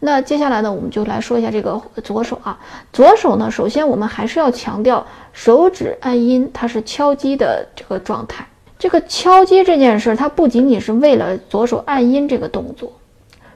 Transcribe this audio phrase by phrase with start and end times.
[0.00, 2.58] 那接下来呢，我们就来说一下这个左手啊。
[2.92, 8.46] 左手呢，首先我们还是要强调手指按音，它是敲击的这个状态。
[8.78, 12.92] 这个敲击这件事，它不仅仅是为了左手按音这个动作，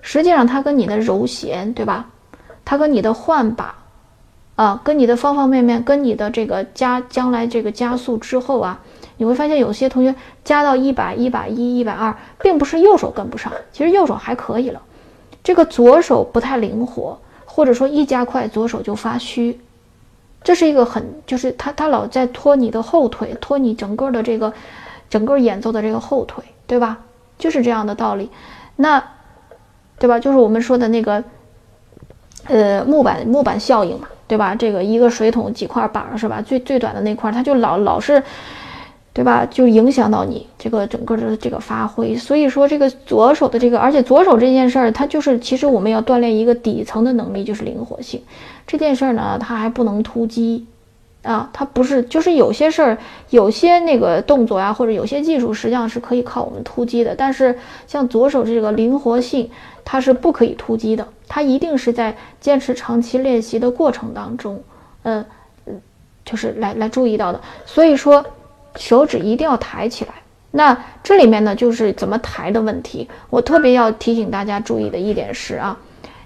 [0.00, 2.06] 实际上它跟你的揉弦，对吧？
[2.64, 3.76] 它跟你的换把，
[4.56, 8.80] 啊，跟你的方方面面，跟你的这个加将来这个加速之后啊，
[9.16, 14.82] 你会发现有些同学加到一百、一百一、一百二，并不是右手跟不上，其实右手还可以了。
[15.42, 19.60] 这个左手不太灵活，或者说一加快左手就发虚，
[20.42, 24.52] 这是一个很就是他他老在拖你的后腿，拖你整个的这个
[25.10, 26.98] 整个演奏的这个后腿，对吧？
[27.38, 28.30] 就是这样的道理。
[28.76, 29.02] 那
[29.98, 30.18] 对吧？
[30.18, 31.22] 就是我们说的那个
[32.46, 34.54] 呃木板木板效应嘛，对吧？
[34.54, 36.40] 这个一个水桶几块板是吧？
[36.40, 38.22] 最最短的那块，它就老老是。
[39.14, 39.44] 对吧？
[39.44, 42.16] 就影响到你这个整个的这个发挥。
[42.16, 48.22] 所以说，这个左手的这个，而且左手这件事儿，它就是其实我们要锻炼一个底层的能力，就是灵活性。
[48.66, 50.64] 这件事儿呢，它还不能突击
[51.24, 52.96] 啊，它不是，就是有些事儿，
[53.28, 57.14] 有些那个动作呀，或者有些技术，实际上是可以靠我们突击的。
[57.14, 59.50] 但是像左手这个灵活性，
[59.84, 64.62] 它是不可以突击的，它一定是在坚持长期练习的过程当中，
[65.02, 65.22] 嗯
[65.66, 65.78] 嗯，
[66.24, 67.38] 就是来来注意到的。
[67.66, 68.24] 所以说。
[68.76, 70.14] 手指一定要抬起来，
[70.50, 73.08] 那这里面呢就是怎么抬的问题。
[73.30, 75.76] 我特别要提醒大家注意的一点是啊，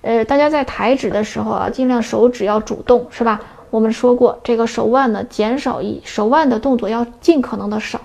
[0.00, 3.40] 呃，大家在抬指的时候啊，尽量手指要主动，是吧？
[3.70, 8.00] 我们说过，这个手腕呢减少一手腕的动作要尽可能的少，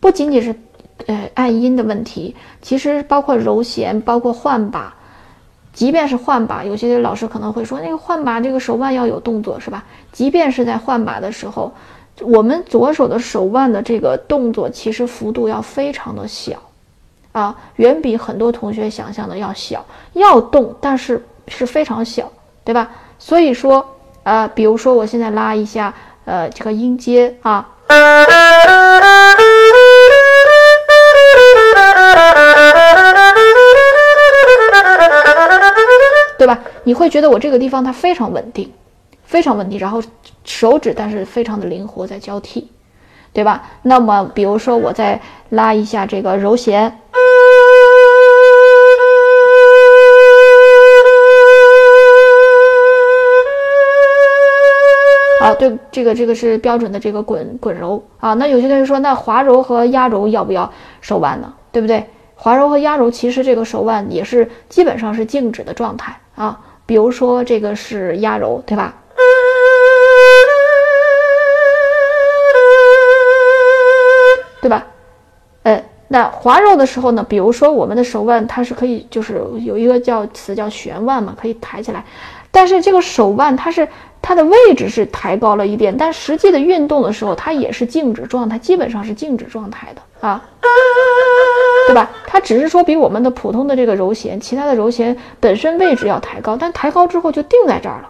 [0.00, 0.54] 不仅仅是
[1.06, 4.94] 呃按音的问题，其实包括揉弦，包括换把，
[5.72, 9.84] 即便是换把，有些老师可能会说那个换把这个手腕要有动作，是吧？
[10.10, 11.72] 即便是在换把的时候。
[12.20, 16.60] 我们左手的手腕的这个动作，其实幅度要非常的小，
[17.32, 19.84] 啊，远比很多同学想象的要小。
[20.14, 22.30] 要动，但是是非常小，
[22.64, 22.90] 对吧？
[23.18, 23.86] 所以说，
[24.24, 27.68] 呃，比如说我现在拉一下，呃，这个音阶啊，
[36.36, 36.58] 对吧？
[36.84, 38.72] 你会觉得我这个地方它非常稳定。
[39.28, 40.02] 非常稳定，然后
[40.42, 42.70] 手指但是非常的灵活，在交替，
[43.34, 43.62] 对吧？
[43.82, 46.98] 那么比如说我再拉一下这个揉弦，
[55.42, 58.32] 啊，对，这个这个是标准的这个滚滚揉啊。
[58.32, 60.72] 那有些同学说，那滑揉和压揉要不要
[61.02, 61.52] 手腕呢？
[61.70, 62.02] 对不对？
[62.34, 66.58] 滑揉和压揉其实这个手腕也是基本上是静止的状态啊。
[66.86, 68.94] 比如说这个是压揉，对吧？
[74.60, 74.86] 对吧？
[75.62, 82.04] 呃，那滑揉的时候呢，比如说我们的手腕它是可以，就是有一个叫词叫旋腕嘛，可以抬起来。
[82.50, 83.86] 但是这个手腕它是
[84.22, 90.42] 它的位置是抬高了一点，但实际的运动的时候它也是静止状态，基本上是静止状态的啊，
[91.86, 92.10] 对吧？
[92.26, 98.08] 它只是说比我们的普通的这个揉弦，其他的揉弦本身位置要抬高，但抬高之后就定在这儿了，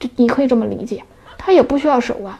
[0.00, 1.02] 就你可以这么理解，
[1.38, 2.36] 它也不需要手腕。